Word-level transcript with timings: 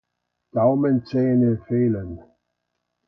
Gaumenzähne 0.53 1.57
fehlen. 1.67 2.23